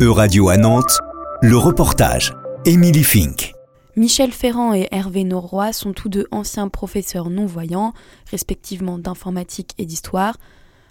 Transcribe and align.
E-Radio 0.00 0.48
à 0.48 0.56
Nantes, 0.56 1.00
le 1.42 1.56
reportage. 1.56 2.32
Émilie 2.64 3.02
Fink. 3.02 3.52
Michel 3.96 4.30
Ferrand 4.30 4.72
et 4.72 4.86
Hervé 4.92 5.24
Norroy 5.24 5.72
sont 5.72 5.92
tous 5.92 6.08
deux 6.08 6.28
anciens 6.30 6.68
professeurs 6.68 7.30
non-voyants, 7.30 7.92
respectivement 8.30 8.96
d'informatique 8.96 9.72
et 9.76 9.86
d'histoire, 9.86 10.36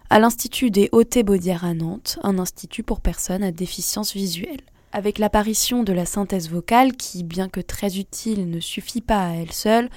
à 0.10 0.20
l'Institut 0.20 0.72
des 0.72 0.90
Hautes-Baudières 0.92 1.64
à 1.64 1.74
Nantes, 1.74 2.20
un 2.22 2.38
institut 2.38 2.84
pour 2.84 3.00
personnes 3.00 3.44
à 3.44 3.54
déficience 3.54 4.14
visuelle. 4.14 4.60
Avec 4.92 5.20
l'apparition 5.20 5.84
de 5.84 5.94
la 5.94 6.06
synthèse 6.06 6.50
vocale, 6.50 6.92
qui, 6.92 7.24
bien 7.24 7.48
que 7.48 7.62
très 7.62 8.00
utile, 8.00 8.50
ne 8.50 8.60
suffit 8.60 9.00
pas 9.00 9.26
à 9.26 9.34
elle 9.36 9.54
seule, 9.54 9.90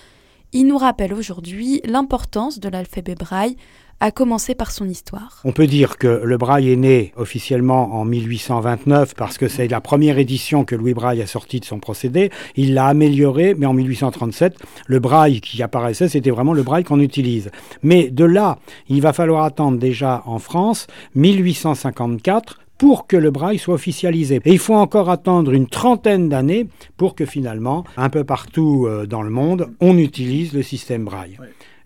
il 0.53 0.67
nous 0.67 0.79
rappelle 0.79 1.15
aujourd'hui 1.15 1.81
l'importance 1.85 2.59
de 2.59 2.69
l'alphabet 2.69 3.15
braille, 3.15 3.57
à 4.01 4.11
commencer 4.11 4.55
par 4.55 4.71
son 4.71 4.89
histoire. 4.89 5.43
On 5.45 5.53
peut 5.53 5.67
dire 5.67 5.99
que 5.99 6.23
le 6.25 6.39
braille 6.39 6.73
est 6.73 6.77
né 6.77 7.13
officiellement 7.17 7.95
en 7.95 8.07
1829 8.07 9.15
parce 9.15 9.37
que 9.37 9.47
c'est 9.47 9.69
la 9.69 9.83
première 9.83 10.19
édition 10.19 10.65
que 10.65 10.75
Louis 10.75 10.95
Braille 10.95 11.21
a 11.21 11.27
sorti 11.27 11.61
de 11.61 11.67
son 11.67 11.79
procédé. 11.79 12.31
Il 12.57 12.73
l'a 12.73 12.87
amélioré, 12.87 13.55
mais 13.55 13.67
en 13.67 13.75
1837, 13.75 14.57
le 14.87 15.01
braille 15.01 15.43
qui 15.43 15.63
apparaissait, 15.63 16.09
c'était 16.09 16.31
vraiment 16.31 16.55
le 16.55 16.63
braille 16.63 16.85
qu'on 16.85 17.01
utilise. 17.01 17.51
Mais 17.83 18.09
de 18.09 18.25
là, 18.25 18.59
il 18.89 19.03
va 19.03 19.13
falloir 19.13 19.45
attendre 19.45 19.79
déjà 19.79 20.23
en 20.25 20.39
France 20.39 20.87
1854 21.15 22.61
pour 22.81 23.07
que 23.07 23.19
le 23.19 23.31
braille 23.31 23.59
soit 23.59 23.75
officialisé. 23.75 24.41
Et 24.47 24.53
il 24.53 24.59
faut 24.59 24.75
encore 24.75 25.11
attendre 25.11 25.53
une 25.53 25.67
trentaine 25.67 26.31
d'années 26.31 26.67
pour 26.97 27.15
que 27.15 27.27
finalement, 27.27 27.85
un 27.99 28.09
peu 28.09 28.25
partout 28.25 28.87
euh, 28.89 29.05
dans 29.05 29.21
le 29.21 29.29
monde, 29.29 29.69
on 29.81 29.99
utilise 29.99 30.55
le 30.55 30.63
système 30.63 31.05
braille. 31.05 31.37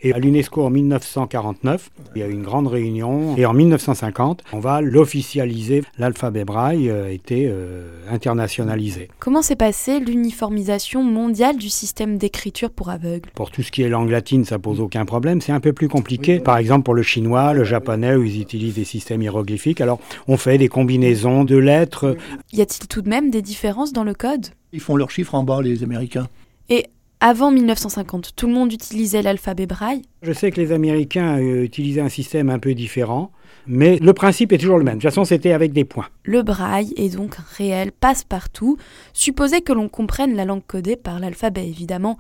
Et 0.07 0.13
à 0.13 0.19
l'UNESCO 0.19 0.63
en 0.63 0.69
1949, 0.69 1.91
il 2.15 2.21
y 2.21 2.23
a 2.23 2.29
eu 2.29 2.33
une 2.33 2.43
grande 2.43 2.67
réunion. 2.67 3.35
Et 3.39 3.47
en 3.47 3.55
1950, 3.55 4.45
on 4.53 4.61
va 4.61 4.83
l'officialiser. 4.83 5.83
L'alphabet 5.99 6.45
braille 6.45 6.91
a 6.91 7.09
été 7.09 7.47
euh, 7.49 7.89
internationalisé. 8.11 9.09
Comment 9.19 9.41
s'est 9.41 9.57
passée 9.57 10.01
l'uniformisation 10.01 11.03
mondiale 11.03 11.57
du 11.57 11.71
système 11.71 12.19
d'écriture 12.19 12.71
pour 12.71 12.91
aveugles? 12.91 13.31
Pour 13.35 13.51
tout 13.51 13.63
ce 13.63 13.73
qui 13.73 13.81
est 13.81 13.89
langue 13.89 14.11
latine, 14.11 14.45
ça 14.45 14.59
pose 14.59 14.79
aucun 14.79 15.07
problème. 15.07 15.41
C'est 15.41 15.53
un 15.53 15.61
peu 15.61 15.73
plus 15.73 15.89
compliqué. 15.89 16.39
Par 16.39 16.59
exemple, 16.59 16.85
pour 16.85 16.95
le 16.95 17.03
chinois, 17.03 17.55
le 17.55 17.65
japonais, 17.65 18.15
où 18.15 18.25
ils 18.25 18.43
utilisent 18.43 18.75
des 18.75 18.85
systèmes 18.85 19.23
hiéroglyphiques. 19.23 19.81
Alors, 19.81 20.01
on 20.29 20.37
fait 20.37 20.59
des 20.59 20.69
combinaisons 20.69 21.45
de 21.45 21.57
lettres. 21.57 22.15
Y 22.53 22.61
a-t-il 22.61 22.89
tout 22.89 23.01
de 23.01 23.09
même 23.09 23.31
des 23.31 23.41
différences 23.41 23.95
dans 23.95 24.05
le 24.05 24.13
code? 24.13 24.49
Ils 24.75 24.81
font 24.81 24.97
leurs 24.97 25.11
chiffres 25.11 25.35
en 25.35 25.45
bas, 25.45 25.63
les 25.63 25.83
Américains. 25.83 26.29
Et 26.69 26.87
avant 27.27 27.51
1950, 27.51 28.33
tout 28.37 28.47
le 28.47 28.53
monde 28.53 28.71
utilisait 28.71 29.23
l'alphabet 29.23 29.65
braille 29.65 30.03
Je 30.21 30.35
sais 30.35 30.51
que 30.51 30.61
les 30.61 30.73
Américains 30.73 31.39
euh, 31.39 31.63
utilisaient 31.63 32.03
un 32.03 32.11
système 32.11 32.51
un 32.51 32.59
peu 32.59 32.75
différent, 32.75 33.33
mais 33.67 33.97
le 33.97 34.13
principe 34.13 34.53
est 34.53 34.59
toujours 34.59 34.77
le 34.77 34.85
même. 34.85 34.99
De 34.99 35.01
toute 35.01 35.09
façon, 35.09 35.25
c'était 35.25 35.53
avec 35.53 35.73
des 35.73 35.87
points. 35.87 36.07
Le 36.25 36.43
braille 36.43 36.93
est 36.99 37.17
donc 37.17 37.37
réel, 37.57 37.93
passe-partout. 37.93 38.77
Supposez 39.15 39.63
que 39.63 39.73
l'on 39.73 39.89
comprenne 39.89 40.37
la 40.37 40.45
langue 40.45 40.67
codée 40.67 40.97
par 40.97 41.19
l'alphabet, 41.19 41.67
évidemment. 41.67 42.19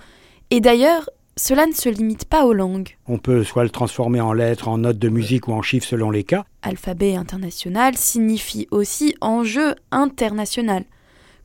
Et 0.50 0.62
d'ailleurs, 0.62 1.10
cela 1.36 1.66
ne 1.66 1.72
se 1.72 1.90
limite 1.90 2.24
pas 2.24 2.46
aux 2.46 2.54
langues. 2.54 2.96
On 3.06 3.18
peut 3.18 3.44
soit 3.44 3.64
le 3.64 3.68
transformer 3.68 4.22
en 4.22 4.32
lettres, 4.32 4.68
en 4.68 4.78
notes 4.78 4.98
de 4.98 5.10
musique 5.10 5.48
ou 5.48 5.52
en 5.52 5.60
chiffres 5.60 5.86
selon 5.86 6.10
les 6.10 6.24
cas. 6.24 6.46
Alphabet 6.62 7.14
international 7.14 7.94
signifie 7.98 8.68
aussi 8.70 9.14
enjeu 9.20 9.74
international. 9.90 10.84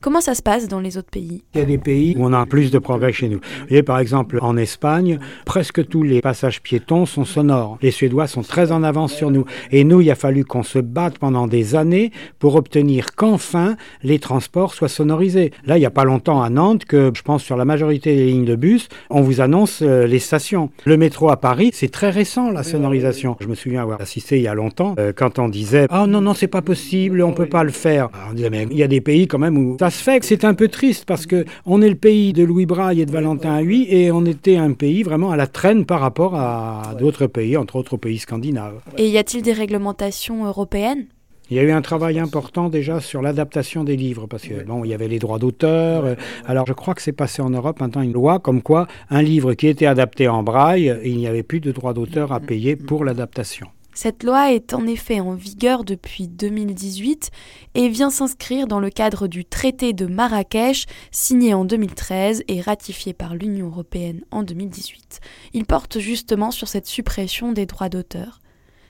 Comment 0.02 0.22
ça 0.22 0.34
se 0.34 0.40
passe 0.40 0.66
dans 0.66 0.80
les 0.80 0.96
autres 0.96 1.10
pays? 1.10 1.42
Il 1.54 1.60
y 1.60 1.62
a 1.62 1.66
des 1.66 1.76
pays 1.76 2.16
où 2.16 2.24
on 2.24 2.32
a 2.32 2.46
plus 2.46 2.70
de 2.70 2.78
progrès 2.78 3.12
chez 3.12 3.28
nous. 3.28 3.36
Vous 3.36 3.66
voyez, 3.68 3.82
par 3.82 3.98
exemple, 3.98 4.38
en 4.40 4.56
Espagne, 4.56 5.18
presque 5.44 5.86
tous 5.86 6.02
les 6.02 6.22
passages 6.22 6.62
piétons 6.62 7.04
sont 7.04 7.26
sonores. 7.26 7.76
Les 7.82 7.90
Suédois 7.90 8.26
sont 8.26 8.40
très 8.40 8.72
en 8.72 8.82
avance 8.82 9.12
sur 9.12 9.30
nous. 9.30 9.44
Et 9.70 9.84
nous, 9.84 10.00
il 10.00 10.10
a 10.10 10.14
fallu 10.14 10.46
qu'on 10.46 10.62
se 10.62 10.78
batte 10.78 11.18
pendant 11.18 11.46
des 11.46 11.74
années 11.74 12.12
pour 12.38 12.54
obtenir 12.54 13.14
qu'enfin 13.14 13.76
les 14.02 14.18
transports 14.18 14.72
soient 14.72 14.88
sonorisés. 14.88 15.52
Là, 15.66 15.76
il 15.76 15.80
n'y 15.80 15.86
a 15.86 15.90
pas 15.90 16.04
longtemps 16.04 16.40
à 16.40 16.48
Nantes 16.48 16.86
que, 16.86 17.12
je 17.14 17.20
pense, 17.20 17.42
sur 17.42 17.58
la 17.58 17.66
majorité 17.66 18.16
des 18.16 18.24
lignes 18.24 18.46
de 18.46 18.56
bus, 18.56 18.88
on 19.10 19.20
vous 19.20 19.42
annonce 19.42 19.82
euh, 19.82 20.06
les 20.06 20.18
stations. 20.18 20.70
Le 20.86 20.96
métro 20.96 21.28
à 21.28 21.36
Paris, 21.36 21.72
c'est 21.74 21.92
très 21.92 22.08
récent, 22.08 22.50
la 22.50 22.62
sonorisation. 22.62 23.36
Je 23.38 23.48
me 23.48 23.54
souviens 23.54 23.82
avoir 23.82 24.00
assisté 24.00 24.38
il 24.38 24.42
y 24.44 24.48
a 24.48 24.54
longtemps 24.54 24.94
euh, 24.98 25.12
quand 25.14 25.38
on 25.38 25.50
disait 25.50 25.88
«Ah 25.90 26.04
oh, 26.04 26.06
non, 26.06 26.22
non, 26.22 26.32
c'est 26.32 26.46
pas 26.48 26.62
possible, 26.62 27.20
on 27.20 27.34
peut 27.34 27.44
pas 27.44 27.64
le 27.64 27.70
faire.» 27.70 28.08
On 28.30 28.32
disait 28.32 28.48
«Mais 28.50 28.66
il 28.70 28.78
y 28.78 28.82
a 28.82 28.88
des 28.88 29.02
pays 29.02 29.26
quand 29.26 29.38
même 29.38 29.58
où 29.58 29.76
se 29.90 30.02
fait. 30.02 30.24
C'est 30.24 30.44
un 30.44 30.54
peu 30.54 30.68
triste 30.68 31.04
parce 31.04 31.26
que 31.26 31.44
on 31.66 31.82
est 31.82 31.88
le 31.88 31.94
pays 31.94 32.32
de 32.32 32.42
Louis 32.42 32.66
Braille 32.66 33.00
et 33.00 33.06
de 33.06 33.12
Valentin 33.12 33.60
Huy 33.60 33.86
et 33.88 34.10
on 34.12 34.24
était 34.24 34.56
un 34.56 34.72
pays 34.72 35.02
vraiment 35.02 35.30
à 35.30 35.36
la 35.36 35.46
traîne 35.46 35.84
par 35.84 36.00
rapport 36.00 36.34
à 36.34 36.94
d'autres 36.98 37.26
pays, 37.26 37.56
entre 37.56 37.76
autres 37.76 37.96
pays 37.96 38.18
scandinaves. 38.18 38.80
Et 38.96 39.08
y 39.08 39.18
a-t-il 39.18 39.42
des 39.42 39.52
réglementations 39.52 40.44
européennes? 40.44 41.06
Il 41.50 41.56
y 41.56 41.58
a 41.58 41.64
eu 41.64 41.72
un 41.72 41.82
travail 41.82 42.20
important 42.20 42.68
déjà 42.68 43.00
sur 43.00 43.22
l'adaptation 43.22 43.82
des 43.82 43.96
livres, 43.96 44.28
parce 44.28 44.44
que 44.44 44.62
bon, 44.62 44.84
il 44.84 44.90
y 44.90 44.94
avait 44.94 45.08
les 45.08 45.18
droits 45.18 45.40
d'auteur. 45.40 46.14
Alors 46.46 46.64
je 46.68 46.72
crois 46.72 46.94
que 46.94 47.02
c'est 47.02 47.10
passé 47.10 47.42
en 47.42 47.50
Europe 47.50 47.80
maintenant 47.80 48.02
une 48.02 48.12
loi 48.12 48.38
comme 48.38 48.62
quoi 48.62 48.86
un 49.10 49.20
livre 49.20 49.54
qui 49.54 49.66
était 49.66 49.86
adapté 49.86 50.28
en 50.28 50.44
braille, 50.44 50.96
il 51.04 51.16
n'y 51.16 51.26
avait 51.26 51.42
plus 51.42 51.58
de 51.58 51.72
droits 51.72 51.92
d'auteur 51.92 52.30
à 52.30 52.38
payer 52.38 52.76
pour 52.76 53.04
l'adaptation. 53.04 53.66
Cette 53.92 54.22
loi 54.22 54.52
est 54.52 54.72
en 54.72 54.86
effet 54.86 55.20
en 55.20 55.34
vigueur 55.34 55.84
depuis 55.84 56.28
2018 56.28 57.30
et 57.74 57.88
vient 57.88 58.10
s'inscrire 58.10 58.66
dans 58.66 58.80
le 58.80 58.90
cadre 58.90 59.26
du 59.26 59.44
traité 59.44 59.92
de 59.92 60.06
Marrakech 60.06 60.86
signé 61.10 61.54
en 61.54 61.64
2013 61.64 62.44
et 62.48 62.60
ratifié 62.60 63.12
par 63.12 63.34
l'Union 63.34 63.66
européenne 63.66 64.22
en 64.30 64.42
2018. 64.42 65.20
Il 65.54 65.64
porte 65.64 65.98
justement 65.98 66.50
sur 66.50 66.68
cette 66.68 66.86
suppression 66.86 67.52
des 67.52 67.66
droits 67.66 67.88
d'auteur. 67.88 68.40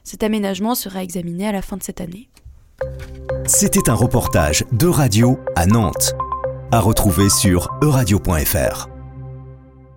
Cet 0.04 0.22
aménagement 0.22 0.74
sera 0.74 1.02
examiné 1.02 1.46
à 1.46 1.52
la 1.52 1.62
fin 1.62 1.76
de 1.76 1.82
cette 1.82 2.00
année. 2.00 2.28
C'était 3.46 3.90
un 3.90 3.94
reportage 3.94 4.64
de 4.72 4.86
radio 4.86 5.38
à 5.56 5.66
Nantes, 5.66 6.14
à 6.72 6.80
retrouver 6.80 7.28
sur 7.28 7.68
euradio.fr. 7.82 8.89